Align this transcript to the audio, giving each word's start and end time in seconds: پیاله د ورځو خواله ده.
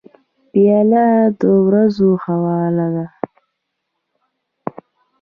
پیاله 0.51 1.05
د 1.39 1.41
ورځو 1.67 2.09
خواله 2.23 2.87
ده. 2.95 3.05